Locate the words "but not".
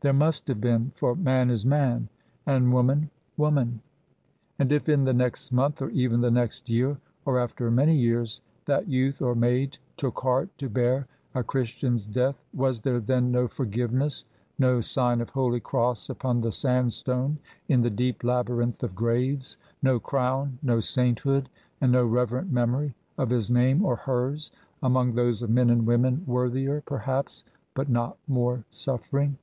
27.74-28.16